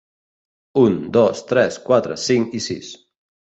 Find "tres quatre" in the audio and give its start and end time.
1.51-2.19